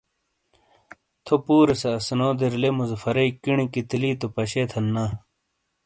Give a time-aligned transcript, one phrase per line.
[1.25, 5.05] تھو پُورے سے اَسَنو دِرلے مظفرے کِینی کِیتلی تو پَشیتھَن نا۔